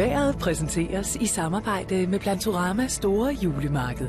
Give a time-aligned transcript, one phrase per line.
[0.00, 4.08] Været præsenteres i samarbejde med Plantorama Store Julemarked.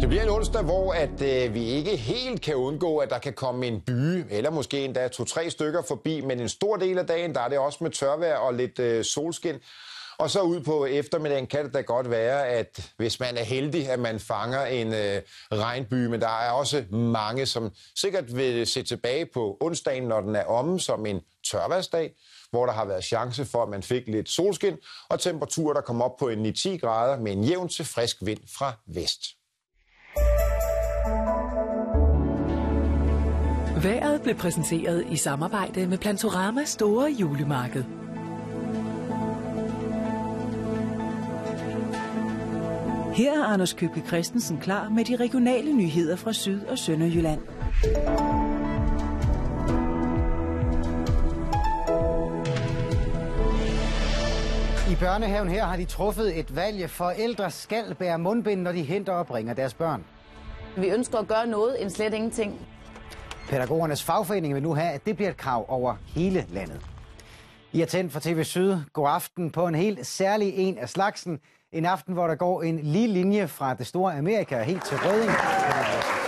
[0.00, 3.32] Det bliver en onsdag, hvor at, øh, vi ikke helt kan undgå, at der kan
[3.32, 7.34] komme en by, eller måske endda to-tre stykker forbi, men en stor del af dagen,
[7.34, 9.54] der er det også med tørvejr og lidt øh, solskin.
[10.18, 13.90] Og så ud på eftermiddagen kan det da godt være, at hvis man er heldig,
[13.90, 18.82] at man fanger en øh, regnby, men der er også mange, som sikkert vil se
[18.82, 22.14] tilbage på onsdagen, når den er omme som en tørværsdag,
[22.50, 24.76] hvor der har været chance for, at man fik lidt solskin,
[25.08, 28.40] og temperaturer, der kom op på en 9-10 grader med en jævn til frisk vind
[28.58, 29.20] fra vest.
[33.82, 38.03] Været blev præsenteret i samarbejde med Plantorama Store Julemarked.
[43.14, 47.40] Her er Anders Købke Christensen klar med de regionale nyheder fra Syd- og Sønderjylland.
[54.90, 56.90] I børnehaven her har de truffet et valg.
[56.90, 60.04] Forældre skal bære mundbind, når de henter og bringer deres børn.
[60.76, 62.66] Vi ønsker at gøre noget end slet ingenting.
[63.48, 66.80] Pædagogernes fagforening vil nu have, at det bliver et krav over hele landet.
[67.72, 68.76] I er tændt for TV Syd.
[68.92, 71.38] God aften på en helt særlig en af slagsen.
[71.74, 76.23] En aften, hvor der går en lige linje fra det store Amerika helt til Røding.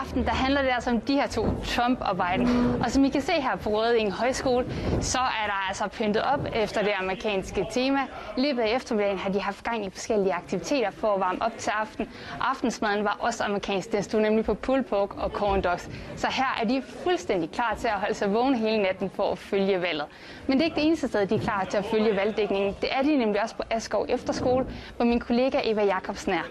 [0.00, 2.48] Aften der handler det altså om de her to trump -arbejden.
[2.84, 4.66] Og som I kan se her på Røding Højskole,
[5.00, 8.00] så er der altså pyntet op efter det amerikanske tema.
[8.36, 11.52] I løbet af eftermiddagen har de haft gang i forskellige aktiviteter for at varme op
[11.58, 12.08] til aften.
[12.40, 13.92] Aftensmaden var også amerikansk.
[13.92, 15.90] Den stod nemlig på pulled pork og corn dogs.
[16.16, 19.38] Så her er de fuldstændig klar til at holde sig vågne hele natten for at
[19.38, 20.04] følge valget.
[20.46, 22.76] Men det er ikke det eneste sted, de er klar til at følge valgdækningen.
[22.80, 24.66] Det er de nemlig også på Askov Efterskole,
[24.96, 26.44] hvor min kollega Eva Jacobsen er.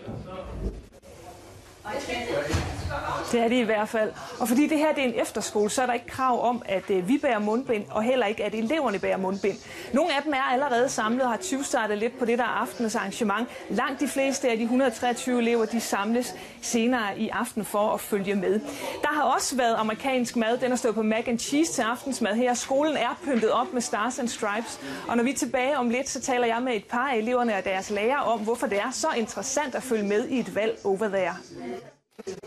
[3.31, 4.11] Det er det i hvert fald.
[4.39, 6.89] Og fordi det her det er en efterskole, så er der ikke krav om, at
[6.89, 9.57] øh, vi bærer mundbind, og heller ikke, at eleverne bærer mundbind.
[9.93, 12.95] Nogle af dem er allerede samlet og har 20 startet lidt på det der aftenens
[12.95, 13.47] arrangement.
[13.69, 18.35] Langt de fleste af de 123 elever, de samles senere i aften for at følge
[18.35, 18.59] med.
[19.01, 20.57] Der har også været amerikansk mad.
[20.57, 22.53] Den har stået på mac and cheese til aftensmad her.
[22.53, 24.79] Skolen er pyntet op med Stars and Stripes.
[25.07, 27.55] Og når vi er tilbage om lidt, så taler jeg med et par af eleverne
[27.55, 30.79] og deres lærer om, hvorfor det er så interessant at følge med i et valg
[30.83, 31.35] over there.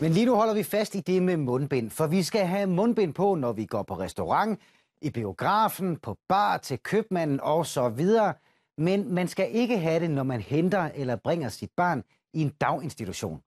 [0.00, 3.14] Men lige nu holder vi fast i det med mundbind, for vi skal have mundbind
[3.14, 4.60] på, når vi går på restaurant,
[5.02, 8.34] i biografen, på bar, til købmanden og så videre.
[8.78, 12.02] Men man skal ikke have det, når man henter eller bringer sit barn
[12.34, 13.40] i en daginstitution.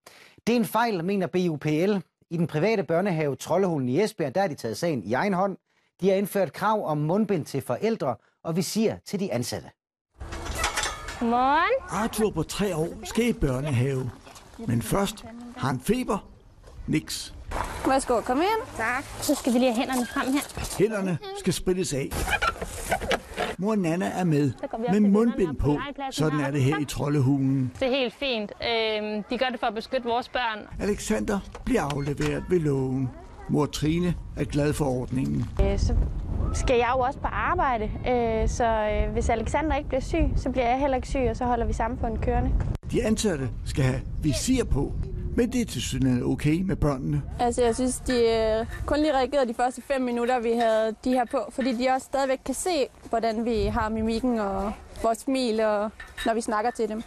[0.47, 1.97] Det er en fejl, mener BUPL.
[2.30, 5.57] I den private børnehave Trollehulen i Esbjerg, der har de taget sagen i egen hånd.
[6.02, 9.69] De har indført krav om mundbind til forældre, og vi siger til de ansatte.
[11.19, 11.88] Godmorgen.
[11.90, 14.12] Arthur på tre år skal i børnehave.
[14.68, 15.25] Men først
[15.57, 16.17] har han feber.
[16.88, 17.33] Niks.
[17.88, 18.77] Værsgo, kom ind.
[18.77, 19.03] Tak.
[19.21, 20.77] Så skal vi lige have hænderne frem her.
[20.77, 22.09] Hænderne skal sprittes af.
[23.57, 24.51] Mor Nana er med,
[24.91, 25.80] med mundbind på.
[26.12, 27.71] Sådan er det her i Trollehulen.
[27.80, 28.51] Det er helt fint.
[28.51, 30.59] Øhm, de gør det for at beskytte vores børn.
[30.80, 33.09] Alexander bliver afleveret ved lågen.
[33.50, 35.45] Mor Trine er glad for ordningen.
[35.63, 35.95] Øh, så
[36.53, 40.50] skal jeg jo også på arbejde, øh, så øh, hvis Alexander ikke bliver syg, så
[40.50, 42.51] bliver jeg heller ikke syg, og så holder vi samfundet kørende.
[42.91, 44.94] De ansatte skal have visir på,
[45.35, 47.21] men det er til synligheden okay med børnene.
[47.39, 51.09] Altså, jeg synes, de øh, kun lige reagerede de første fem minutter, vi havde de
[51.09, 54.73] her på, fordi de også stadigvæk kan se, hvordan vi har mimikken og
[55.03, 55.89] vores smil, og
[56.25, 57.01] når vi snakker til dem.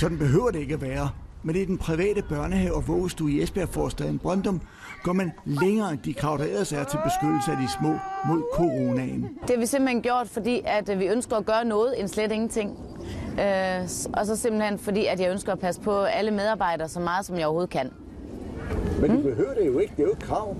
[0.00, 1.10] Sådan behøver det ikke at være.
[1.42, 4.60] Men i den private børnehave og vuggestue i Esbjerg-forstaden Brøndum
[5.02, 7.98] går man længere end de krav, der ellers er til beskyttelse af de små
[8.28, 9.22] mod coronaen.
[9.22, 12.32] Det har vi simpelthen gjort, fordi at øh, vi ønsker at gøre noget end slet
[12.32, 12.70] ingenting.
[13.40, 17.26] Øh, og så simpelthen fordi, at jeg ønsker at passe på alle medarbejdere så meget,
[17.26, 17.90] som jeg overhovedet kan.
[19.00, 19.92] Men du behøver det jo ikke.
[19.96, 20.56] Det er jo et krav.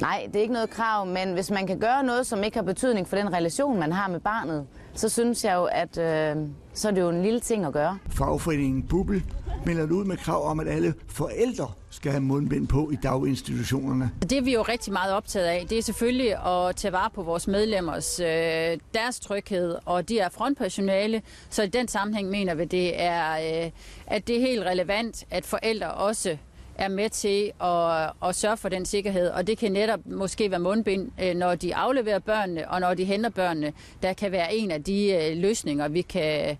[0.00, 2.64] Nej, det er ikke noget krav, men hvis man kan gøre noget, som ikke har
[2.64, 6.36] betydning for den relation, man har med barnet, så synes jeg jo, at øh,
[6.74, 7.98] så er det jo en lille ting at gøre.
[8.10, 9.22] Fagforeningen Bubble
[9.68, 14.10] melder ud med krav om, at alle forældre skal have mundbind på i daginstitutionerne.
[14.22, 15.66] Det er vi jo rigtig meget optaget af.
[15.70, 18.26] Det er selvfølgelig at tage vare på vores medlemmers, øh,
[18.94, 23.32] deres tryghed, og de er frontpersonale, så i den sammenhæng mener vi, det er,
[23.64, 23.70] øh,
[24.06, 26.36] at det er helt relevant, at forældre også
[26.74, 30.60] er med til at, at sørge for den sikkerhed, og det kan netop måske være
[30.60, 33.72] mundbind, øh, når de afleverer børnene, og når de henter børnene.
[34.02, 36.56] Der kan være en af de øh, løsninger, vi kan,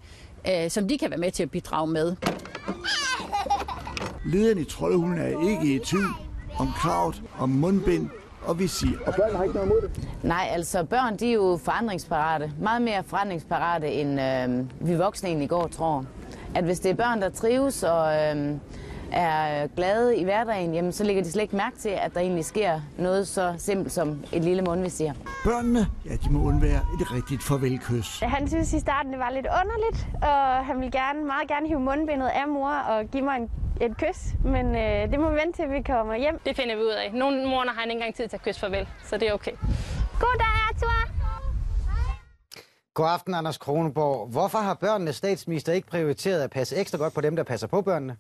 [0.51, 2.17] øh, som de kan være med til at bidrage med.
[4.25, 6.15] Lederen i Trollehulen er ikke i tvivl
[6.59, 8.09] om kravet om mundbind
[8.43, 8.99] og visir.
[9.07, 10.09] Og børn har ikke noget imod det.
[10.23, 12.53] Nej, altså børn, de er jo forandringsparate.
[12.61, 16.05] Meget mere forandringsparate, end øh, vi voksne egentlig går tror.
[16.55, 18.51] At hvis det er børn, der trives og, øh,
[19.13, 22.45] er glade i hverdagen, jamen, så lægger de slet ikke mærke til, at der egentlig
[22.45, 25.13] sker noget så simpelt som et lille mundvisir.
[25.45, 28.21] Børnene, ja, de må undvære et rigtigt farvelkys.
[28.21, 31.81] Han synes i starten, det var lidt underligt, og han ville gerne, meget gerne hive
[31.81, 33.51] mundbindet af mor og give mig en,
[33.81, 34.35] et kys.
[34.45, 36.41] Men øh, det må vi vente til, vi kommer hjem.
[36.47, 37.11] Det finder vi ud af.
[37.15, 39.53] Nogle morgener har han ikke engang tid til at kysse farvel, så det er okay.
[40.21, 41.19] Goddag, Arthur!
[42.95, 44.29] God aften, Anders Kroneborg.
[44.29, 47.83] Hvorfor har børnenes statsminister ikke prioriteret at passe ekstra godt på dem, der passer på
[47.83, 48.17] børnene?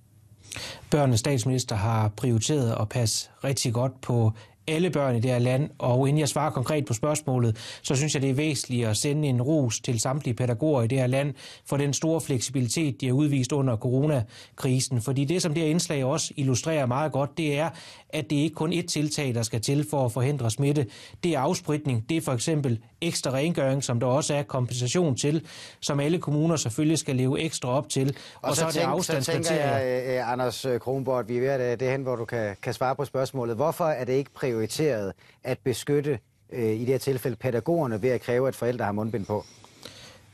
[0.90, 4.32] Børnenes statsminister har prioriteret at passe rigtig godt på
[4.68, 8.14] alle børn i det her land, og inden jeg svarer konkret på spørgsmålet, så synes
[8.14, 11.34] jeg, det er væsentligt at sende en ros til samtlige pædagoger i det her land
[11.66, 15.00] for den store fleksibilitet, de har udvist under coronakrisen.
[15.00, 17.70] Fordi det, som det her indslag også illustrerer meget godt, det er,
[18.08, 20.86] at det ikke kun et tiltag, der skal til for at forhindre smitte.
[21.24, 25.46] Det er afspritning, det er for eksempel ekstra rengøring, som der også er kompensation til,
[25.80, 28.16] som alle kommuner selvfølgelig skal leve ekstra op til.
[28.42, 31.40] Og, og så, så, så, tænk, så tænker jeg, uh, Anders Kronborg, at vi er
[31.40, 33.56] ved at det hen, hvor du kan, kan svare på spørgsmålet.
[33.56, 35.12] Hvorfor er det ikke prioriteret
[35.44, 36.18] at beskytte
[36.52, 39.44] i det her tilfælde pædagogerne ved at kræve, at forældre har mundbind på?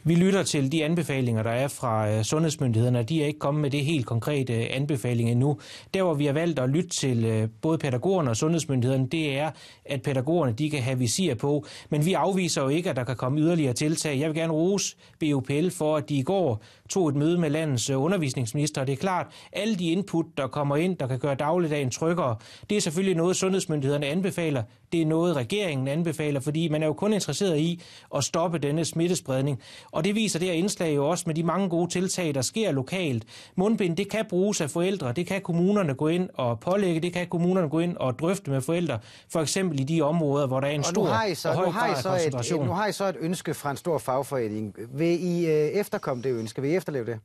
[0.07, 3.71] Vi lytter til de anbefalinger, der er fra øh, sundhedsmyndighederne, de er ikke kommet med
[3.71, 5.59] det helt konkrete øh, anbefaling endnu.
[5.95, 9.51] Der, hvor vi har valgt at lytte til øh, både pædagogerne og sundhedsmyndighederne, det er,
[9.85, 11.67] at pædagogerne de kan have visir på.
[11.91, 14.21] Men vi afviser jo ikke, at der kan komme yderligere tiltag.
[14.21, 17.91] Jeg vil gerne rose BUPL for, at de i går tog et møde med landets
[17.91, 18.85] undervisningsminister.
[18.85, 22.37] Det er klart, alle de input, der kommer ind, der kan gøre dagligdagen tryggere,
[22.71, 24.63] det er selvfølgelig noget, sundhedsmyndighederne anbefaler.
[24.93, 27.83] Det er noget, regeringen anbefaler, fordi man er jo kun interesseret i
[28.17, 29.61] at stoppe denne smittespredning.
[29.93, 32.73] Og det viser det her indslag jo også med de mange gode tiltag, der sker
[32.73, 33.25] lokalt.
[33.57, 37.27] Mundbind, det kan bruges af forældre, det kan kommunerne gå ind og pålægge, det kan
[37.27, 38.99] kommunerne gå ind og drøfte med forældre,
[39.33, 41.55] for eksempel i de områder, hvor der er en og stor har I så, og
[41.55, 42.55] høj nu har I så.
[42.55, 44.75] Et, nu har I så et ønske fra en stor fagforening.
[44.93, 46.63] Vil I øh, efterkomme det ønske?
[46.63, 47.21] Vil I efterleve det?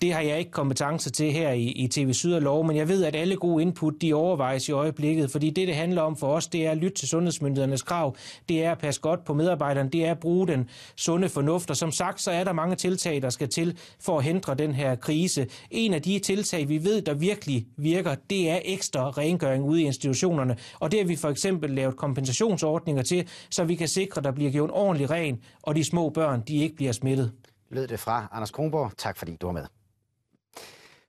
[0.00, 2.88] Det har jeg ikke kompetence til her i, i TV Syd og Lov, men jeg
[2.88, 6.26] ved, at alle gode input, de overvejes i øjeblikket, fordi det, det handler om for
[6.26, 8.16] os, det er at lytte til sundhedsmyndighedernes krav,
[8.48, 11.76] det er at passe godt på medarbejderne, det er at bruge den sunde fornuft, og
[11.76, 14.94] som sagt, så er der mange tiltag, der skal til for at hindre den her
[14.94, 15.46] krise.
[15.70, 19.84] En af de tiltag, vi ved, der virkelig virker, det er ekstra rengøring ude i
[19.84, 24.24] institutionerne, og det har vi for eksempel lavet kompensationsordninger til, så vi kan sikre, at
[24.24, 27.32] der bliver gjort ordentlig ren, og de små børn, de ikke bliver smittet
[27.70, 28.92] lød det fra Anders Kronborg.
[28.96, 29.66] Tak fordi du var med.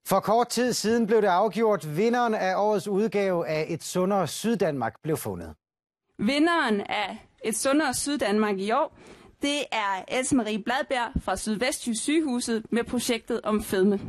[0.06, 5.02] For kort tid siden blev det afgjort, vinderen af årets udgave af Et Sundere Syddanmark
[5.04, 5.54] blev fundet.
[6.20, 8.98] Vinderen af Et Sundere Syddanmark i år,
[9.42, 14.00] det er Else Marie Bladberg fra Sydvestjysk Sygehuset med projektet om fedme.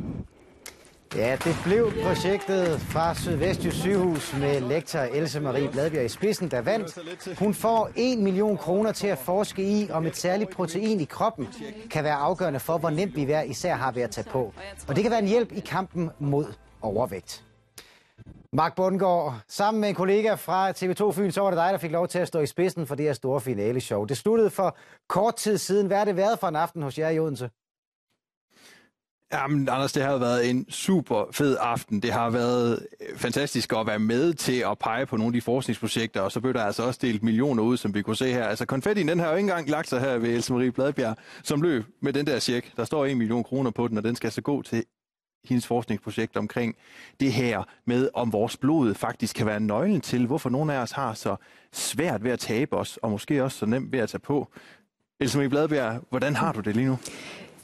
[1.17, 6.61] Ja, det blev projektet fra Sydvestjysk Sygehus med lektor Else Marie Bladbjerg i spidsen, der
[6.61, 7.38] vandt.
[7.38, 11.49] Hun får 1 million kroner til at forske i, om et særligt protein i kroppen
[11.91, 14.53] kan være afgørende for, hvor nemt vi hver især har ved at tage på.
[14.88, 16.47] Og det kan være en hjælp i kampen mod
[16.83, 17.45] overvægt.
[18.53, 21.91] Mark Bundgaard, sammen med en kollega fra TV2 Fyn, så var det dig, der fik
[21.93, 24.05] lov til at stå i spidsen for det her store finale show.
[24.05, 24.77] Det sluttede for
[25.09, 25.87] kort tid siden.
[25.87, 27.50] Hvad har det været for en aften hos jer i Odense?
[29.33, 32.03] Jamen, Anders, det har været en super fed aften.
[32.03, 35.41] Det har været øh, fantastisk at være med til at pege på nogle af de
[35.41, 38.45] forskningsprojekter, og så blev der altså også delt millioner ud, som vi kunne se her.
[38.45, 41.63] Altså, konfetti, den har jo ikke engang lagt sig her ved Else Marie Bladbjerg, som
[41.63, 42.77] løb med den der check.
[42.77, 44.85] Der står en million kroner på den, og den skal så gå til
[45.45, 46.77] hendes forskningsprojekt omkring
[47.21, 50.93] det her med, om vores blod faktisk kan være nøglen til, hvorfor nogle af os
[50.93, 51.37] har så
[51.73, 54.49] svært ved at tabe os, og måske også så nemt ved at tage på.
[55.21, 56.99] Else Marie Bladbjerg, hvordan har du det lige nu?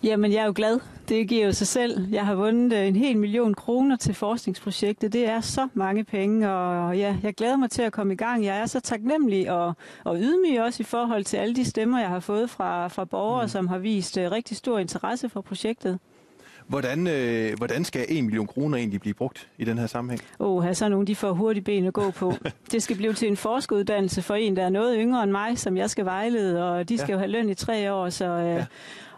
[0.04, 0.80] Jamen, jeg er jo glad.
[1.08, 2.08] Det giver jo sig selv.
[2.12, 5.12] Jeg har vundet øh, en hel million kroner til forskningsprojektet.
[5.12, 8.44] Det er så mange penge, og ja, jeg glæder mig til at komme i gang.
[8.44, 12.08] Jeg er så taknemmelig og, og ydmyg også i forhold til alle de stemmer, jeg
[12.08, 13.48] har fået fra, fra borgere, mm.
[13.48, 15.98] som har vist uh, rigtig stor interesse for projektet.
[16.66, 20.22] Hvordan, øh, hvordan skal 1 million kroner egentlig blive brugt i den her sammenhæng?
[20.40, 22.32] Åh, oh, så nogle de får hurtigt ben at gå på.
[22.72, 25.76] det skal blive til en forskeruddannelse for en, der er noget yngre end mig, som
[25.76, 27.12] jeg skal vejlede, og de skal ja.
[27.12, 28.24] jo have løn i tre år, så...
[28.24, 28.66] Øh, ja.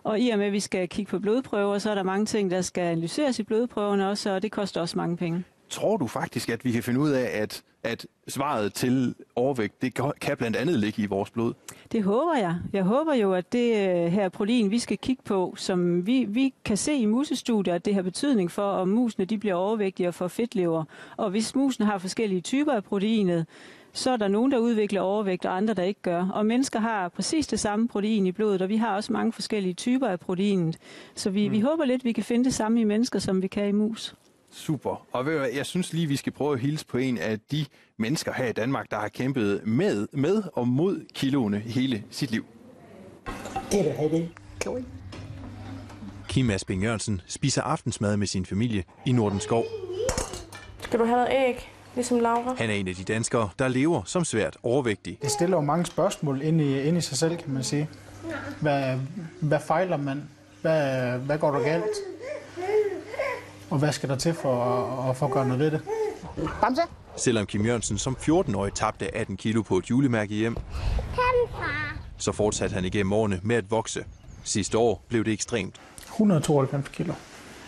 [0.06, 2.50] Og i og med, at vi skal kigge på blodprøver, så er der mange ting,
[2.50, 5.44] der skal analyseres i blodprøverne også, og det koster også mange penge.
[5.70, 9.94] Tror du faktisk, at vi kan finde ud af, at, at svaret til overvægt, det
[10.20, 11.54] kan blandt andet ligge i vores blod?
[11.92, 12.56] Det håber jeg.
[12.72, 16.54] Jeg håber jo, at det øh, her protein, vi skal kigge på, som vi, vi
[16.64, 20.14] kan se i musestudier, at det har betydning for, om musene de bliver overvægtige og
[20.14, 20.84] får fedtlever.
[21.16, 23.46] Og hvis musene har forskellige typer af proteinet,
[23.96, 26.28] så er der nogen, der udvikler overvægt, og andre, der ikke gør.
[26.28, 29.74] Og mennesker har præcis det samme protein i blodet, og vi har også mange forskellige
[29.74, 30.78] typer af proteinet.
[31.14, 31.52] Så vi, mm.
[31.52, 34.14] vi håber lidt, vi kan finde det samme i mennesker, som vi kan i mus.
[34.50, 35.06] Super.
[35.12, 37.64] Og ved jeg synes lige, vi skal prøve at hilse på en af de
[37.96, 42.44] mennesker her i Danmark, der har kæmpet med, med og mod kiloene hele sit liv.
[43.72, 44.28] Det er det.
[46.28, 49.64] Kim Asping Jørgensen spiser aftensmad med sin familie i Nordenskov.
[50.80, 52.54] Skal du have noget æg, ligesom Laura?
[52.58, 55.18] Han er en af de danskere, der lever som svært overvægtig.
[55.22, 57.88] Det stiller jo mange spørgsmål ind i, ind i sig selv, kan man sige.
[58.60, 58.98] Hvad,
[59.40, 60.22] hvad fejler man?
[60.62, 61.84] Hvad, hvad går der galt?
[63.70, 65.80] Og hvad skal der til for at, at få gøre noget ved det?
[66.60, 66.82] Bamse?
[67.16, 70.56] Selvom Kim Jørgensen som 14-årig tabte 18 kilo på et julemærke hjem,
[72.18, 74.04] så fortsatte han igennem årene med at vokse.
[74.44, 75.74] Sidste år blev det ekstremt.
[76.02, 77.12] 192 kilo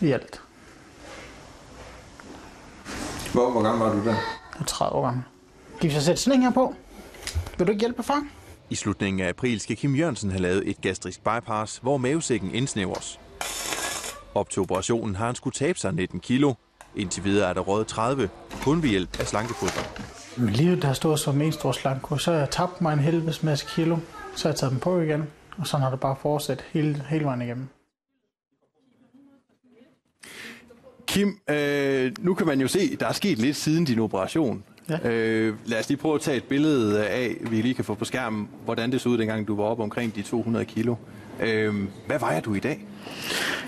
[0.01, 0.41] i alt.
[3.33, 4.11] Hvor, hvor gammel var du der?
[4.11, 5.23] Jeg er 30 år gammel.
[5.81, 6.75] Kan vi så sætte sådan her på?
[7.59, 8.23] Vil du ikke hjælpe, far?
[8.71, 13.21] I slutningen af april skal Kim Jørgensen have lavet et gastrisk bypass, hvor mavesækken indsnævres.
[14.35, 16.55] Op til operationen har han skulle tabe sig 19 kilo.
[16.97, 18.29] Indtil videre er der rådet 30,
[18.63, 20.03] kun ved hjælp af slankefoder.
[20.37, 23.43] Men livet har stået som en stor slanko, så har jeg tabt mig en helvedes
[23.43, 23.97] masse kilo.
[24.37, 25.27] Så har jeg taget dem på igen,
[25.59, 27.69] og sådan har det bare fortsat hele, hele vejen igennem.
[31.09, 34.63] Kim, øh, nu kan man jo se, der er sket lidt siden din operation.
[34.89, 35.09] Ja.
[35.11, 38.05] Øh, lad os lige prøve at tage et billede af, vi lige kan få på
[38.05, 40.95] skærmen, hvordan det så ud, dengang du var oppe omkring de 200 kilo.
[41.41, 41.75] Øh,
[42.07, 42.87] hvad vejer du i dag?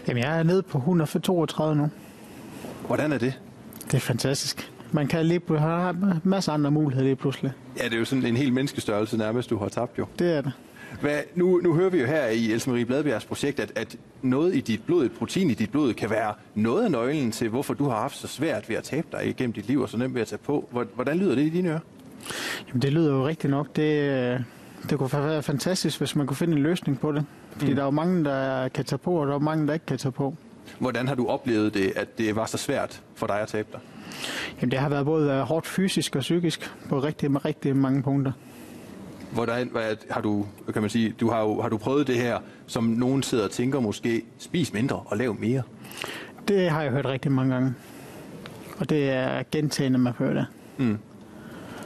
[0.09, 1.91] Jamen, jeg er nede på 132 nu.
[2.87, 3.41] Hvordan er det?
[3.85, 4.73] Det er fantastisk.
[4.93, 7.53] Man kan lige have masser af andre muligheder lige pludselig.
[7.79, 10.07] Ja, det er jo sådan en hel menneskestørrelse nærmest, du har tabt jo.
[10.19, 10.53] Det er det.
[11.01, 14.55] Hvad, nu, nu hører vi jo her i Else Marie Bladbjergs projekt, at, at noget
[14.55, 17.75] i dit blod, et protein i dit blod, kan være noget af nøglen til, hvorfor
[17.75, 20.15] du har haft så svært ved at tabe dig igennem dit liv, og så nemt
[20.15, 20.85] ved at tage på.
[20.95, 21.81] Hvordan lyder det i dine ører?
[22.69, 23.77] Jamen, det lyder jo rigtigt nok.
[23.77, 24.45] Det,
[24.91, 27.25] det kunne være fantastisk, hvis man kunne finde en løsning på det.
[27.53, 27.75] Fordi mm.
[27.75, 29.99] der er jo mange, der kan tage på, og der er mange, der ikke kan
[29.99, 30.35] tage på.
[30.79, 33.81] Hvordan har du oplevet det, at det var så svært for dig at tabe dig?
[34.61, 38.33] Jamen, det har været både hårdt fysisk og psykisk på rigtig, rigtig mange punkter.
[39.33, 42.39] Hvordan hvad, har du, kan man sige, du har, jo, har du prøvet det her,
[42.67, 45.63] som nogen sidder og tænker måske, spis mindre og lav mere?
[46.49, 47.75] Det har jeg hørt rigtig mange gange.
[48.79, 50.47] Og det er gentagende, man hører det.
[50.79, 50.99] Mm.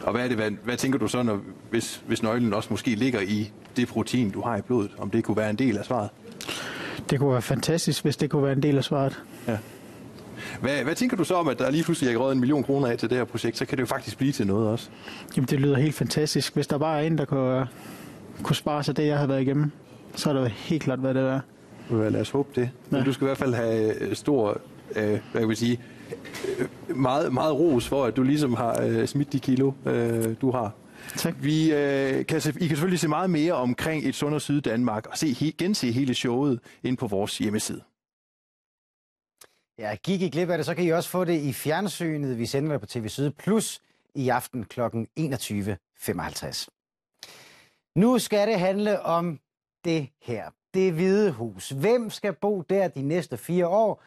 [0.02, 2.94] Og hvad, er det, hvad, hvad tænker du så, når, hvis, hvis nøglen også måske
[2.94, 4.90] ligger i det protein, du har i blodet?
[4.98, 6.10] Om det kunne være en del af svaret?
[7.10, 9.22] Det kunne være fantastisk, hvis det kunne være en del af svaret.
[9.48, 9.58] Ja.
[10.60, 12.88] Hvad, hvad tænker du så om, at der lige pludselig er røget en million kroner
[12.88, 13.58] af til det her projekt?
[13.58, 14.88] Så kan det jo faktisk blive til noget også.
[15.36, 16.54] Jamen, det lyder helt fantastisk.
[16.54, 17.66] Hvis der bare er en, der kunne,
[18.42, 19.70] kunne spare sig det, jeg har været igennem,
[20.14, 21.40] så er det helt klart, hvad det er.
[21.90, 22.70] Ja, lad os håbe det.
[22.92, 22.96] Ja.
[22.96, 24.60] Men du skal i hvert fald have stor,
[24.96, 25.80] øh, hvad kan man sige,
[26.88, 30.72] meget, meget ros for, at du ligesom har øh, smidt de kilo, øh, du har.
[31.16, 31.34] Tak.
[31.40, 34.60] Vi, øh, kan se, I kan selvfølgelig se meget mere omkring et Sund og Syd
[34.60, 37.80] Danmark og se, gense hele showet ind på vores hjemmeside.
[39.78, 42.38] Ja, gik I glip af det, så kan I også få det i fjernsynet.
[42.38, 43.82] Vi sender det på TV Syd Plus
[44.14, 44.80] i aften kl.
[44.80, 46.66] 21.55.
[47.96, 49.40] Nu skal det handle om
[49.84, 50.50] det her.
[50.74, 51.68] Det hvide hus.
[51.68, 54.02] Hvem skal bo der de næste fire år?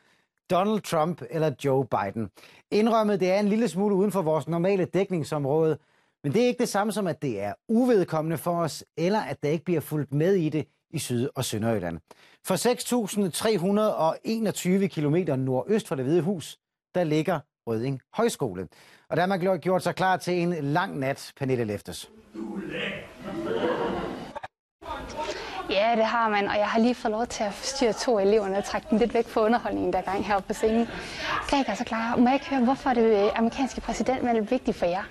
[0.50, 2.30] Donald Trump eller Joe Biden?
[2.72, 5.78] Indrømmet, det er en lille smule uden for vores normale dækningsområde,
[6.24, 9.44] men det er ikke det samme som, at det er uvedkommende for os, eller at
[9.44, 12.00] der ikke bliver fulgt med i det i Syd- og Sønderjylland.
[12.46, 16.58] For 6.321 km nordøst for det Hvide Hus,
[16.96, 18.68] der ligger Røding Højskole.
[19.10, 22.10] Og der har man gjort sig klar til en lang nat, Pernille Leftes.
[25.78, 28.58] Ja, det har man, og jeg har lige fået lov til at styre to eleverne
[28.58, 30.88] og trække dem lidt væk fra underholdningen, der er gang heroppe på scenen.
[31.50, 32.16] Gregor, så altså klar.
[32.16, 35.04] Må jeg ikke høre, hvorfor er det øh, amerikanske præsidentvalg vigtigt for jer?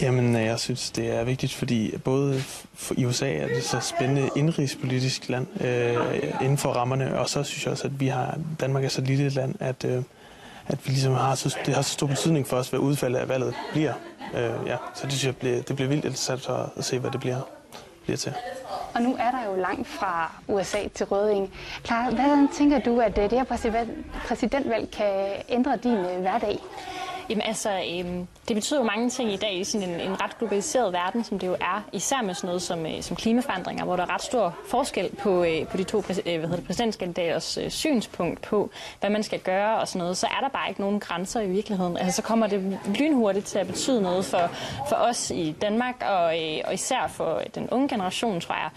[0.00, 2.42] Jamen, øh, jeg synes, det er vigtigt, fordi både
[2.96, 5.96] i USA er det så spændende indrigspolitisk land øh,
[6.40, 9.26] inden for rammerne, og så synes jeg også, at vi har, Danmark er så lille
[9.26, 10.02] et land, at, øh,
[10.68, 13.28] at vi ligesom har så, det har så stor betydning for os, hvad udfaldet af
[13.28, 13.92] valget bliver.
[14.34, 17.20] Øh, ja, så det synes jeg, bliver, det bliver vildt interessant at se, hvad det
[17.20, 17.40] bliver,
[18.04, 18.32] bliver til.
[18.94, 21.54] Og nu er der jo langt fra USA til Røding.
[21.84, 23.44] Clara, hvad tænker du, at det her
[24.26, 26.58] præsidentvalg kan ændre din øh, hverdag?
[27.30, 30.38] Jamen altså, øhm, det betyder jo mange ting i dag i sådan en, en ret
[30.38, 33.96] globaliseret verden, som det jo er, især med sådan noget som, øh, som klimaforandringer, hvor
[33.96, 36.66] der er ret stor forskel på, øh, på de to præs, øh, hvad hedder det,
[36.66, 38.70] præsidentkandidaters øh, synspunkt på,
[39.00, 41.48] hvad man skal gøre og sådan noget, så er der bare ikke nogen grænser i
[41.48, 41.96] virkeligheden.
[41.96, 44.50] Altså, så kommer det lynhurtigt til at betyde noget for,
[44.88, 48.70] for os i Danmark, og, øh, og især for den unge generation, tror jeg.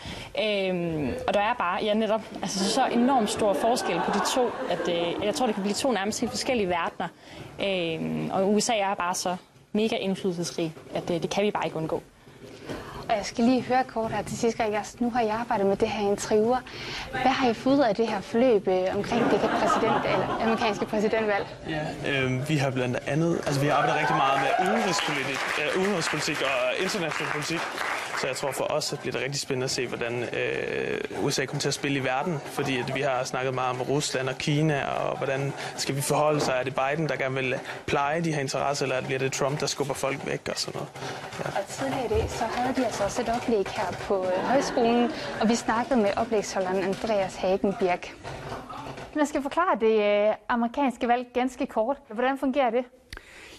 [0.69, 4.50] Øhm, og der er bare, ja netop, altså så enormt stor forskel på de to,
[4.69, 7.07] at øh, jeg tror, det kan blive to nærmest helt forskellige verdener.
[7.60, 9.35] Øhm, og USA er bare så
[9.73, 12.03] mega indflydelsesrig, at det, det kan vi bare ikke undgå.
[13.09, 15.75] Og jeg skal lige høre kort her til sidst, jeg, nu har jeg arbejdet med
[15.77, 16.59] det her i tre uger.
[17.12, 21.45] Hvad har I fået af det her forløb øh, omkring det præsident, eller amerikanske præsidentvalg?
[21.69, 21.81] Ja,
[22.12, 26.38] øh, vi har blandt andet, altså vi har arbejdet rigtig meget med udenrigspolitik, øh, udenrigspolitik
[26.41, 27.59] og international politik.
[28.24, 31.46] Så jeg tror for os, at bliver det rigtig spændende at se, hvordan øh, USA
[31.46, 34.36] kommer til at spille i verden, fordi at vi har snakket meget om Rusland og
[34.38, 36.53] Kina, og hvordan skal vi forholde sig?
[36.60, 39.65] Er det Biden, der gerne vil pleje de her interesser, eller bliver det Trump, der
[39.65, 40.89] skubber folk væk og sådan noget?
[41.39, 41.60] Ja.
[41.60, 45.12] Og tidligere i dag, så havde de altså også et oplæg her på øh, højskolen,
[45.42, 48.15] og vi snakkede med oplægsholderen Andreas Hagen Birk.
[49.15, 51.98] Man skal forklare det øh, amerikanske valg ganske kort.
[52.13, 52.86] Hvordan fungerer det?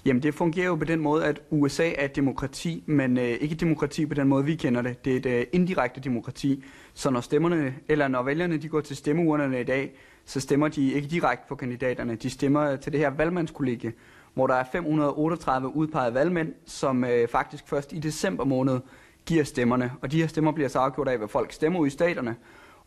[0.05, 3.53] Jamen det fungerer jo på den måde, at USA er et demokrati, men øh, ikke
[3.53, 5.05] et demokrati på den måde, vi kender det.
[5.05, 6.65] Det er et øh, indirekte demokrati.
[6.95, 9.95] Så når stemmerne, eller når vælgerne de går til stemmeurnerne i dag,
[10.25, 12.15] så stemmer de ikke direkte på kandidaterne.
[12.15, 13.93] De stemmer til det her valgmandskollegie,
[14.35, 18.81] hvor der er 538 udpegede valgmænd, som øh, faktisk først i december måned
[19.27, 19.93] giver stemmerne.
[20.03, 22.37] Og de her stemmer bliver så afgjort af, hvad folk stemmer ud i staterne.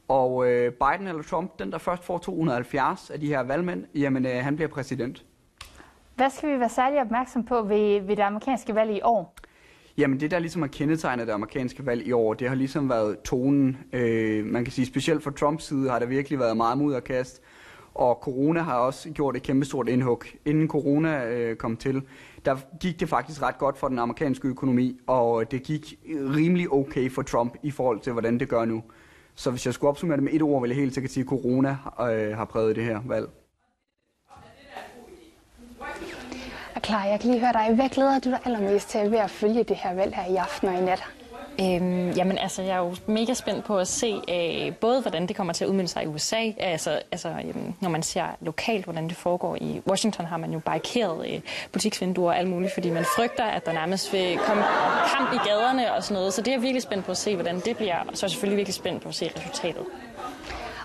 [0.08, 4.26] Og øh, Biden eller Trump, den der først får 270 af de her valgmænd, jamen
[4.26, 5.26] øh, han bliver præsident.
[6.18, 9.36] Hvad skal vi være særlig opmærksom på ved, ved det amerikanske valg i år?
[9.98, 13.20] Jamen det, der ligesom har kendetegnet det amerikanske valg i år, det har ligesom været
[13.20, 13.78] tonen.
[13.94, 17.42] Øh, man kan sige, specielt fra Trumps side har der virkelig været meget mudderkast.
[17.94, 20.24] Og corona har også gjort et kæmpestort indhug.
[20.46, 22.02] Inden corona øh, kom til,
[22.46, 27.12] der gik det faktisk ret godt for den amerikanske økonomi, og det gik rimelig okay
[27.12, 28.84] for Trump i forhold til, hvordan det gør nu.
[29.36, 31.28] Så hvis jeg skulle opsummere det med et ord, ville jeg helt sikkert sige, at
[31.28, 33.30] corona øh, har præget det her valg.
[36.88, 37.76] Klar, jeg kan lige høre dig.
[37.76, 40.68] Hvad glæder du dig allermest til ved at følge det her valg her i aften
[40.68, 41.04] og i nat?
[41.62, 45.36] Øhm, jamen altså, jeg er jo mega spændt på at se øh, både, hvordan det
[45.36, 49.08] kommer til at udmynde sig i USA, altså, altså øhm, når man ser lokalt, hvordan
[49.08, 51.40] det foregår i Washington, har man jo barrikeret øh,
[51.72, 54.64] butiksvinduer og alt muligt, fordi man frygter, at der nærmest vil komme
[55.16, 56.34] kamp i gaderne og sådan noget.
[56.34, 58.28] Så det er jeg virkelig spændt på at se, hvordan det bliver, og så er
[58.28, 59.84] jeg selvfølgelig virkelig spændt på at se resultatet.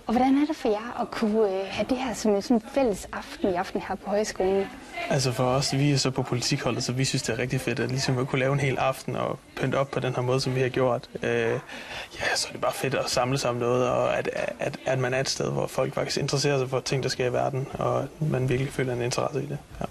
[0.06, 2.60] Og hvordan er det for jer at kunne øh, have det her som en sådan
[2.74, 4.66] fælles aften i aften her på højskolen?
[5.10, 7.80] Altså for os, vi er så på politikholdet, så vi synes, det er rigtig fedt,
[7.80, 10.40] at ligesom at kunne lave en hel aften og pynte op på den her måde,
[10.40, 11.08] som vi har gjort.
[11.22, 14.78] Øh, ja, så er det bare fedt at samle sig om noget, og at, at,
[14.86, 17.32] at man er et sted, hvor folk faktisk interesserer sig for ting, der sker i
[17.32, 19.58] verden, og man virkelig føler en interesse i det.
[19.80, 19.86] Ja.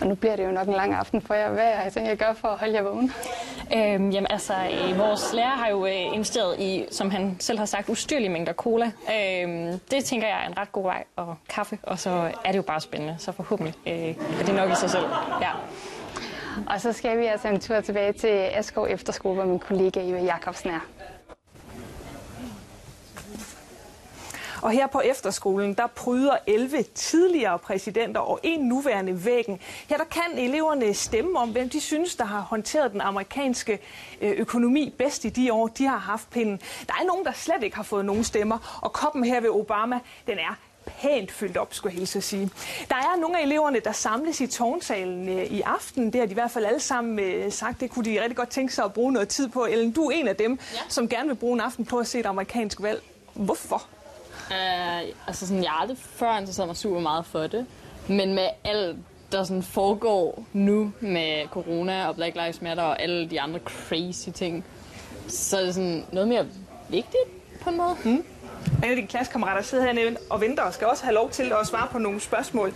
[0.00, 1.50] Og nu bliver det jo nok en lang aften for jer.
[1.50, 3.12] Hvad jeg tænker, jeg gør for at holde jer vågen?
[3.74, 7.64] Øhm, jamen altså, øh, vores lærer har jo øh, investeret i, som han selv har
[7.66, 8.84] sagt, ustyrlige mængder cola.
[8.86, 12.10] Øhm, det tænker jeg er en ret god vej, og kaffe, og så
[12.44, 13.16] er det jo bare spændende.
[13.18, 13.94] Så forhåbentlig øh,
[14.40, 15.04] er det nok i sig selv.
[15.40, 15.50] Ja.
[16.66, 20.22] Og så skal vi altså en tur tilbage til Askov Efterskole, hvor min kollega Eva
[20.22, 20.80] Jacobsen er.
[24.62, 29.60] Og her på efterskolen, der pryder 11 tidligere præsidenter og en nuværende væggen.
[29.88, 33.78] Her der kan eleverne stemme om, hvem de synes, der har håndteret den amerikanske
[34.20, 36.60] øh, økonomi bedst i de år, de har haft pinden.
[36.86, 39.98] Der er nogen, der slet ikke har fået nogen stemmer, og koppen her ved Obama,
[40.26, 42.50] den er pænt fyldt op, skulle jeg hilse at sige.
[42.88, 46.12] Der er nogle af eleverne, der samles i tårnsalen øh, i aften.
[46.12, 47.80] Det har de i hvert fald alle sammen øh, sagt.
[47.80, 49.64] Det kunne de rigtig godt tænke sig at bruge noget tid på.
[49.64, 50.78] Ellen, du er en af dem, ja.
[50.88, 53.02] som gerne vil bruge en aften på at se et amerikansk valg.
[53.34, 53.82] Hvorfor?
[54.50, 57.66] Uh, altså sådan, jeg har aldrig før interesseret mig super meget for det.
[58.08, 58.96] Men med alt,
[59.32, 64.28] der sådan foregår nu med corona og Black Lives Matter og alle de andre crazy
[64.28, 64.64] ting,
[65.28, 66.46] så er det sådan noget mere
[66.88, 67.24] vigtigt
[67.62, 67.96] på en måde.
[68.04, 68.24] Mm.
[68.66, 71.66] En af dine klassekammerater sidder hernede og venter og skal også have lov til at
[71.66, 72.74] svare på nogle spørgsmål.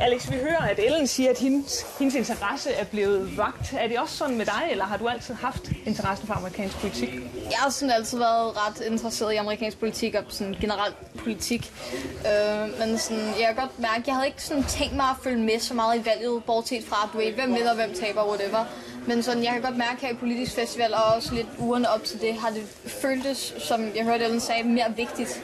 [0.00, 3.74] Alex, vi hører, at Ellen siger, at hendes, hendes interesse er blevet vagt.
[3.78, 7.08] Er det også sådan med dig, eller har du altid haft interesse for amerikansk politik?
[7.34, 11.72] Jeg har sådan altid været ret interesseret i amerikansk politik og sådan generelt politik.
[12.26, 15.16] Øh, men sådan, jeg kan godt mærke, at jeg havde ikke sådan tænkt mig at
[15.22, 18.28] følge med så meget i valget, bortset fra, at du ved, hvem vinder, hvem taber,
[18.28, 18.64] whatever.
[19.06, 22.04] Men sådan, jeg kan godt mærke her i Politisk Festival, og også lidt ugerne op
[22.04, 25.42] til det, har det føltes, som jeg hørte Ellen sagde, mere vigtigt.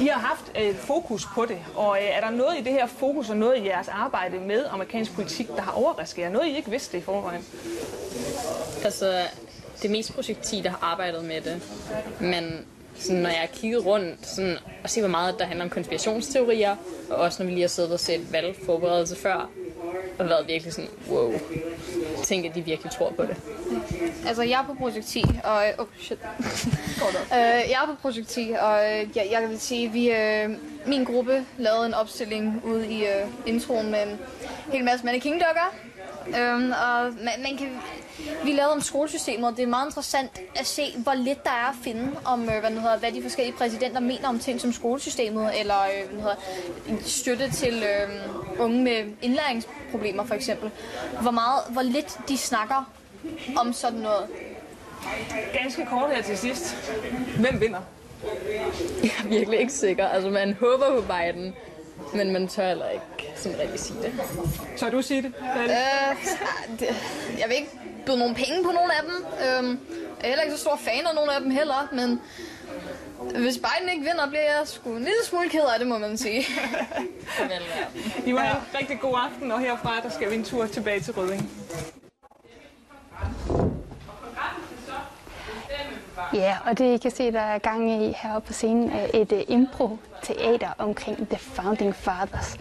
[0.00, 2.86] I har haft øh, fokus på det, og øh, er der noget i det her
[2.86, 6.30] fokus og noget i jeres arbejde med amerikansk politik, der har overrasket jer?
[6.30, 7.44] Noget, I ikke vidste i forvejen?
[8.84, 9.22] Altså,
[9.82, 11.62] det er mest projektiv, der har arbejdet med det.
[12.20, 15.70] Men sådan, når jeg har kigget rundt sådan, og set, hvor meget der handler om
[15.70, 16.76] konspirationsteorier,
[17.10, 19.50] og også når vi lige har siddet og set valgforberedelse før,
[20.20, 21.32] og været virkelig sådan, wow,
[22.24, 23.36] tænk, at de virkelig tror på det.
[24.26, 25.62] Altså, jeg er på projekt 10, og...
[25.78, 26.18] Oh, shit.
[26.98, 27.34] uh,
[27.70, 30.10] jeg er på projekt 10, og uh, jeg, jeg vil sige, vi...
[30.10, 30.50] Uh,
[30.86, 34.18] min gruppe lavede en opstilling ude i uh, introen med en
[34.72, 35.89] hel masse mannequin-dukker.
[36.30, 37.68] Um, og man, man kan
[38.44, 41.68] vi lavede om skolesystemet, og det er meget interessant at se, hvor lidt der er
[41.68, 45.74] at finde om, hvad, hedder, hvad de forskellige præsidenter mener om ting som skolesystemet, eller
[46.12, 46.36] hvad hedder,
[47.06, 48.08] støtte til øh,
[48.58, 50.70] unge med indlæringsproblemer for eksempel.
[51.22, 52.92] Hvor, meget, hvor lidt de snakker
[53.56, 54.26] om sådan noget.
[55.52, 56.76] Ganske kort her til sidst.
[57.38, 57.80] Hvem vinder?
[59.02, 60.08] Jeg er virkelig ikke sikker.
[60.08, 61.54] Altså, man håber på Biden,
[62.14, 64.12] men man tør heller ikke sådan rigtig sige det.
[64.76, 65.32] Tør du sige det?
[65.56, 66.16] Øh,
[66.80, 66.88] det
[67.38, 67.70] jeg vil ikke
[68.06, 69.24] byde nogle penge på nogle af dem.
[69.46, 69.80] Øhm,
[70.20, 72.20] Jeg er heller ikke så stor fan af nogle af dem heller, men
[73.20, 76.18] hvis Biden ikke vinder, bliver jeg sgu en lille smule ked af det, må man
[76.18, 76.40] sige.
[78.26, 81.14] I var en rigtig god aften, og herfra der skal vi en tur tilbage til
[81.14, 81.50] Røding.
[86.34, 89.32] Ja, og det I kan se, der er gang i heroppe på scenen, er et
[89.32, 92.56] uh, impro-teater omkring The Founding Fathers.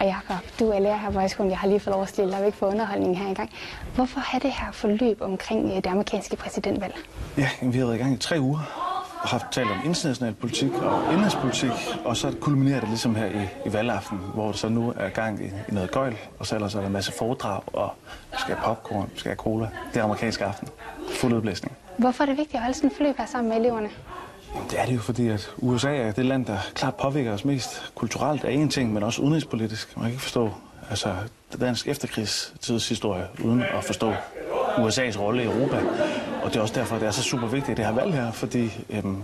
[0.00, 1.50] Og Jacob, du er lærer her på højskolen.
[1.50, 3.50] Jeg har lige fået lov at stille dig væk for underholdningen her i gang.
[3.94, 6.94] Hvorfor har det her forløb omkring uh, det amerikanske præsidentvalg?
[7.38, 8.88] Ja, vi har været i gang i tre uger
[9.22, 11.70] og haft talt om international politik og indrigspolitik,
[12.04, 15.44] og så kulminerer det ligesom her i, i valgaften, hvor det så nu er gang
[15.44, 17.90] i, i noget gøjl, og så ellers er der en masse foredrag, og
[18.32, 19.68] vi skal have popcorn, vi skal have cola.
[19.94, 20.68] Det er amerikansk aften.
[21.10, 21.76] Fuld udblæsning.
[21.98, 23.90] Hvorfor er det vigtigt at holde sådan et forløb her sammen med eleverne?
[24.70, 27.92] Det er det jo, fordi at USA er det land, der klart påvirker os mest
[27.94, 29.96] kulturelt af en ting, men også udenrigspolitisk.
[29.96, 30.50] Man kan ikke forstå
[30.90, 31.14] altså,
[31.60, 34.12] dansk efterkrigstidshistorie uden at forstå
[34.76, 35.82] USA's rolle i Europa.
[36.42, 38.32] Og det er også derfor, at det er så super vigtigt, det her valg her,
[38.32, 39.22] fordi øhm,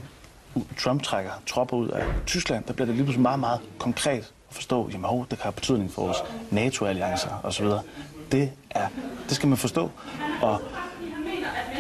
[0.79, 2.65] Trump trækker tropper ud af Tyskland.
[2.65, 5.53] Der bliver det lige pludselig meget, meget konkret at forstå, jamen, hov, det kan have
[5.53, 6.19] betydning for vores
[6.51, 7.67] NATO-alliancer osv.
[8.33, 8.89] Det, er,
[9.29, 9.91] det skal man forstå.
[10.43, 10.61] Og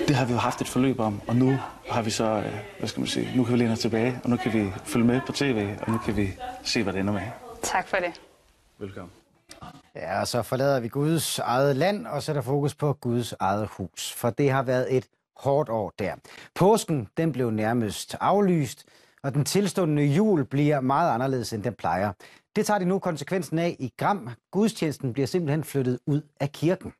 [0.08, 2.88] det har vi jo haft et forløb om, og nu har vi så, øh, hvad
[2.88, 5.20] skal man sige, nu kan vi læne os tilbage, og nu kan vi følge med
[5.26, 6.28] på tv, og nu kan vi
[6.62, 7.22] se, hvad det ender med.
[7.62, 8.20] Tak for det.
[8.78, 9.10] Velkommen.
[9.94, 14.12] Ja, og så forlader vi Guds eget land og sætter fokus på Guds eget hus,
[14.12, 16.14] for det har været et hårdt år der.
[16.54, 18.84] Påsken, den blev nærmest aflyst,
[19.22, 22.12] og den tilstående jul bliver meget anderledes, end den plejer.
[22.56, 24.30] Det tager de nu konsekvensen af i Gram.
[24.50, 26.92] Gudstjenesten bliver simpelthen flyttet ud af kirken.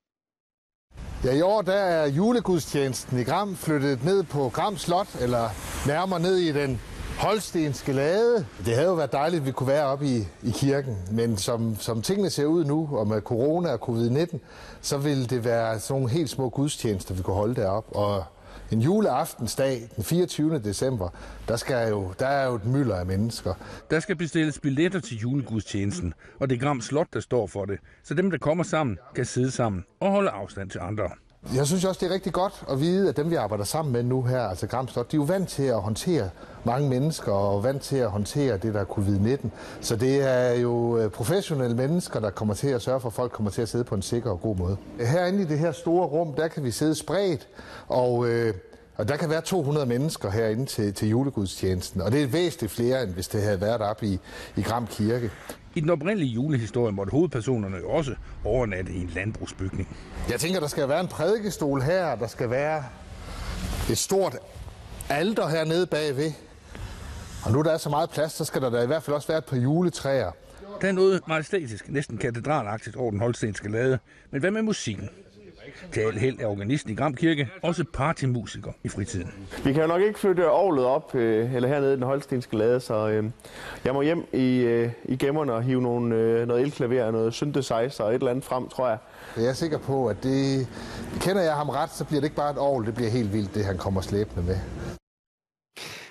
[1.24, 5.48] Ja, i år der er julegudstjenesten i Gram flyttet ned på Gram Slot, eller
[5.86, 6.80] nærmere ned i den
[7.18, 8.46] holstenske lade.
[8.64, 11.76] Det havde jo været dejligt, at vi kunne være oppe i, i kirken, men som,
[11.80, 14.38] som tingene ser ud nu, og med corona og covid-19,
[14.80, 17.96] så vil det være sådan nogle helt små gudstjenester, vi kunne holde deroppe.
[17.96, 18.24] Og
[18.72, 20.58] en juleaftensdag, den 24.
[20.58, 21.08] december,
[21.48, 23.54] der, skal jo, der er jo et mylder af mennesker.
[23.90, 27.78] Der skal bestilles billetter til julegudstjenesten, og det er Gram Slot, der står for det.
[28.02, 31.10] Så dem, der kommer sammen, kan sidde sammen og holde afstand til andre.
[31.52, 34.02] Jeg synes også, det er rigtig godt at vide, at dem, vi arbejder sammen med
[34.02, 36.30] nu her, altså Gramstot, de er jo vant til at håndtere
[36.64, 39.48] mange mennesker og vant til at håndtere det, der er covid-19.
[39.80, 43.32] Så det er jo øh, professionelle mennesker, der kommer til at sørge for, at folk
[43.32, 44.76] kommer til at sidde på en sikker og god måde.
[45.00, 47.48] Herinde i det her store rum, der kan vi sidde spredt,
[47.88, 48.54] og, øh,
[48.96, 52.00] og der kan være 200 mennesker herinde til, til julegudstjenesten.
[52.00, 54.18] Og det er væsentligt flere, end hvis det havde været op i,
[54.56, 55.30] i Gram Kirke.
[55.74, 59.96] I den oprindelige julehistorie måtte hovedpersonerne jo også overnatte i en landbrugsbygning.
[60.30, 62.84] Jeg tænker, der skal være en prædikestol her, der skal være
[63.90, 64.36] et stort
[65.08, 66.32] alter hernede bagved.
[67.44, 69.28] Og nu der er så meget plads, så skal der da i hvert fald også
[69.28, 70.30] være et par juletræer.
[70.80, 73.98] Der er noget majestætisk, næsten katedralagtigt over den holstenske lade.
[74.30, 75.10] Men hvad med musikken?
[75.92, 79.30] Til al held er organisten i Gram Kirke også partymusiker i fritiden.
[79.64, 82.80] Vi kan jo nok ikke flytte ovlet op øh, eller hernede i den holstenske lade,
[82.80, 83.24] så øh,
[83.84, 88.04] jeg må hjem i, øh, i gemmerne og hive nogle, noget elklaver og noget synthesizer
[88.04, 88.98] og et eller andet frem, tror jeg.
[89.36, 90.68] Jeg er sikker på, at det...
[91.20, 93.54] Kender jeg ham ret, så bliver det ikke bare et ovl, det bliver helt vildt,
[93.54, 94.56] det han kommer slæbende med.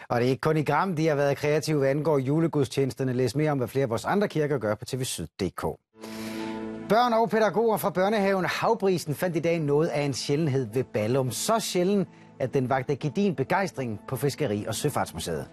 [0.09, 3.13] Og det er ikke kun i Gram, de har været kreative, hvad angår julegudstjenesterne.
[3.13, 5.65] Læs mere om, hvad flere af vores andre kirker gør på tvsyd.dk.
[6.89, 11.31] Børn og pædagoger fra børnehaven Havbrisen fandt i dag noget af en sjældenhed ved Ballum.
[11.31, 12.07] Så sjælden,
[12.39, 15.45] at den vagte gedin begejstring på Fiskeri- og Søfartsmuseet.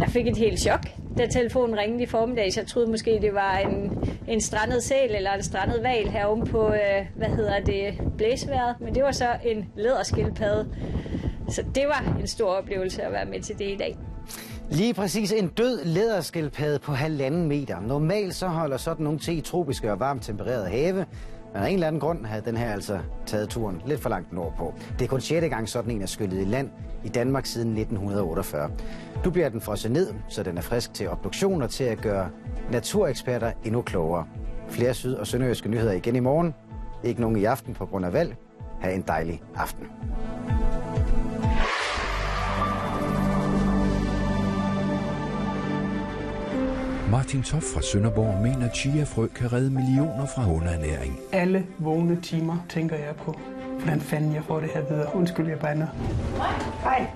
[0.00, 0.80] Jeg fik et helt chok,
[1.18, 2.50] da telefonen ringede i formiddag.
[2.56, 6.66] Jeg troede måske, det var en, en strandet sæl eller en strandet val herom på,
[6.68, 8.76] øh, hvad hedder det, blæsværet.
[8.80, 10.68] Men det var så en læderskildpadde.
[11.48, 13.96] Så det var en stor oplevelse at være med til det i dag.
[14.70, 17.80] Lige præcis en død læderskildpadde på halvanden meter.
[17.80, 20.94] Normalt så holder sådan nogle til i tropiske og varmt tempererede have.
[20.94, 24.32] Men af en eller anden grund havde den her altså taget turen lidt for langt
[24.32, 24.74] nordpå.
[24.98, 25.46] Det er kun 6.
[25.48, 26.70] gang sådan en er skyllet i land
[27.04, 28.70] i Danmark siden 1948.
[29.24, 32.28] Nu bliver den frosset ned, så den er frisk til obduktion og til at gøre
[32.70, 34.26] natureksperter endnu klogere.
[34.68, 36.54] Flere syd- og sønderjyske nyheder igen i morgen.
[37.04, 38.36] Ikke nogen i aften på grund af valg.
[38.80, 39.86] Ha' en dejlig aften.
[47.10, 51.18] Martin Toff fra Sønderborg mener, at chiafrø kan redde millioner fra underernæring.
[51.32, 53.40] Alle vågne timer tænker jeg på,
[53.78, 55.16] hvordan fanden jeg får det her videre.
[55.16, 55.86] Undskyld, jeg bander.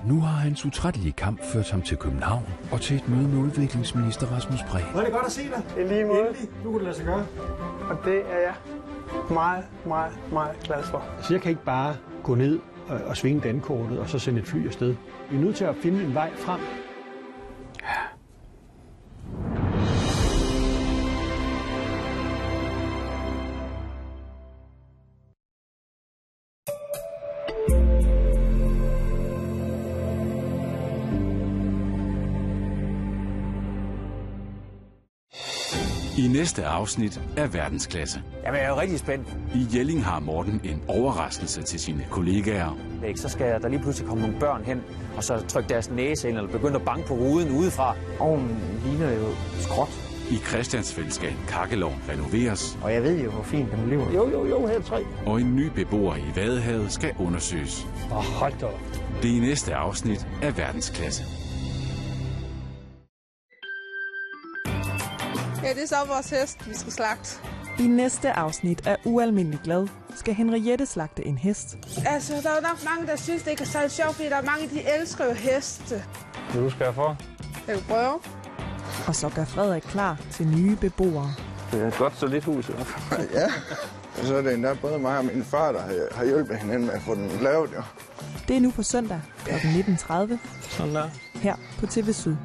[0.05, 4.27] Nu har hans utrættelige kamp ført ham til København og til et møde med udviklingsminister
[4.27, 4.85] Rasmus Prehn.
[4.91, 5.83] Hvor er det godt at se dig.
[5.85, 6.19] I lige måde.
[6.19, 6.49] Endelig.
[6.63, 7.25] Nu kan det lade sig gøre.
[7.89, 8.53] Og det er jeg
[9.29, 11.03] meget, meget, meget glad for.
[11.21, 14.47] Så jeg kan ikke bare gå ned og, og svinge dankortet og så sende et
[14.47, 14.95] fly afsted.
[15.31, 16.59] Vi er nødt til at finde en vej frem.
[36.39, 38.21] Næste afsnit af Verdensklasse.
[38.43, 39.27] Jamen, jeg er jo rigtig spændt.
[39.55, 42.77] I Jelling har Morten en overraskelse til sine kollegaer.
[43.15, 44.81] Så skal der lige pludselig komme nogle børn hen,
[45.17, 47.95] og så trykke deres næse ind, eller begynde at banke på ruden udefra.
[48.19, 49.25] Ovnen ligner jo
[49.59, 49.89] skråt.
[50.31, 54.11] I Christiansfeld skal en kakkelovn renoveres, Og jeg ved jo, hvor fint den lever.
[54.13, 55.05] Jo, jo, jo, her tre.
[55.25, 57.87] og en ny beboer i Vadehavet skal undersøges.
[58.11, 58.67] Åh, oh, hold da.
[59.23, 61.23] Det er næste afsnit af Verdensklasse.
[65.69, 67.29] Ja, det er så vores hest, vi skal slagte.
[67.79, 71.77] I næste afsnit af Ualmindelig Glad skal Henriette slagte en hest.
[72.05, 74.41] Altså, der er nok mange, der synes, det ikke er særlig sjovt, fordi der er
[74.43, 76.03] mange, de elsker jo heste.
[76.53, 77.17] Vil du skære for?
[77.65, 78.19] Kan du prøve?
[79.07, 81.33] Og så gør Frederik klar til nye beboere.
[81.71, 83.29] Det er et godt hus i hvert fald.
[83.33, 83.45] Ja,
[84.19, 86.85] og så er det endda både mig og min far, der har- har hjulpet hinanden
[86.85, 87.81] med at få den lavet, jo.
[88.47, 89.51] Det er nu på søndag kl.
[89.51, 91.09] 19.30 Sådan der.
[91.35, 92.35] her på TV Syd.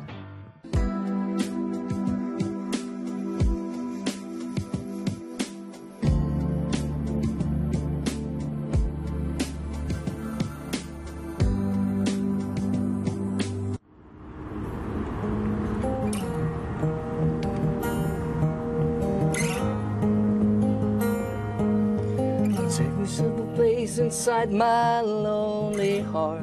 [23.95, 26.43] Place inside my lonely heart.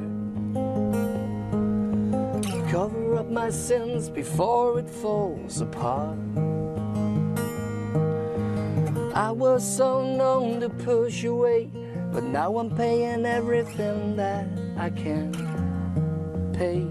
[2.69, 6.17] Cover up my sins before it falls apart.
[9.13, 11.69] I was so known to push away,
[12.13, 14.45] but now I'm paying everything that
[14.77, 15.31] I can
[16.53, 16.85] pay.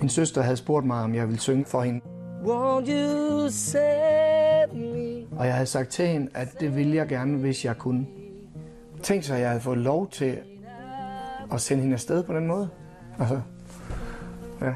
[0.00, 2.00] Min søster havde spurgt mig, om jeg ville synge for hende.
[2.44, 7.38] Won't you set me Og jeg havde sagt til hende, at det ville jeg gerne,
[7.38, 8.06] hvis jeg kunne.
[9.02, 10.38] Tænk så, at jeg havde fået lov til
[11.52, 12.68] at sende hende afsted på den måde.
[13.18, 13.40] Altså,
[14.60, 14.74] ja.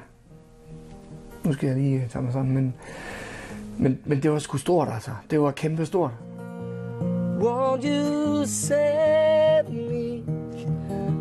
[1.45, 2.75] Nu skal jeg lige øh, tage mig sammen, men,
[3.79, 5.11] men, men det var sgu stort, altså.
[5.31, 6.11] Det var kæmpe stort.
[7.41, 10.23] Won't you save me,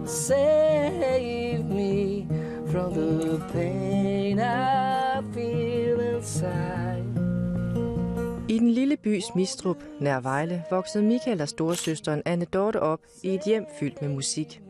[0.06, 2.28] save me
[2.68, 6.81] from the pain I feel inside?
[8.52, 13.30] I den lille by Smistrup, nær Vejle, voksede Michael og storesøsteren Anne Dorte op i
[13.36, 14.62] et hjem fyldt med musik.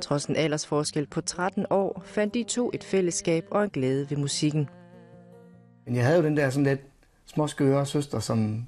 [0.00, 4.16] Trods en aldersforskel på 13 år, fandt de to et fællesskab og en glæde ved
[4.16, 4.68] musikken.
[5.86, 6.80] Men jeg havde jo den der sådan lidt
[7.26, 8.66] småskøre søster, som,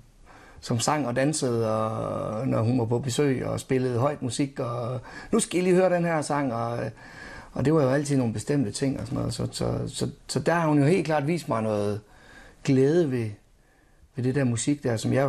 [0.60, 5.00] som sang og dansede, og når hun var på besøg og spillede højt musik, og
[5.32, 6.78] nu skal I lige høre den her sang, og,
[7.52, 9.34] og det var jo altid nogle bestemte ting og sådan noget.
[9.34, 12.00] Så, så, så, så der har hun jo helt klart vist mig noget
[12.64, 13.30] glæde ved,
[14.24, 15.28] det der musik der, som jeg jo så